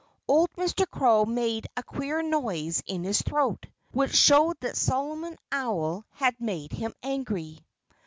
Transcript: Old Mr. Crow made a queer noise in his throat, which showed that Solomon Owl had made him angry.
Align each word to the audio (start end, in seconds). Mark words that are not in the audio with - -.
Old 0.27 0.51
Mr. 0.53 0.89
Crow 0.89 1.25
made 1.25 1.67
a 1.77 1.83
queer 1.83 2.23
noise 2.23 2.81
in 2.87 3.03
his 3.03 3.21
throat, 3.21 3.67
which 3.91 4.15
showed 4.15 4.59
that 4.61 4.75
Solomon 4.75 5.37
Owl 5.51 6.05
had 6.09 6.41
made 6.41 6.71
him 6.73 6.95
angry. 7.03 7.63